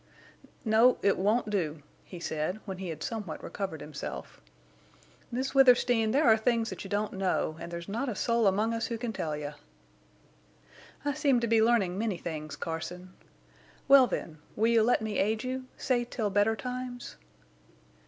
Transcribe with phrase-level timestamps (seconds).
[0.65, 4.41] "No, it won't do," he said, when he had somewhat recovered himself.
[5.31, 8.73] "Miss Withersteen, there are things that you don't know, and there's not a soul among
[8.73, 9.51] us who can tell you."
[11.05, 13.13] "I seem to be learning many things, Carson.
[13.87, 17.15] Well, then, will you let me aid you—say till better times?"